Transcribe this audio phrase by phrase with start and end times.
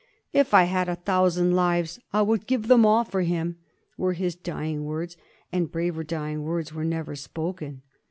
[0.01, 0.03] ^'
[0.33, 3.57] If I had a thousand lives I would give them all for him"
[3.99, 5.15] were his dying words,
[5.51, 7.83] and braver dying words were never spoken.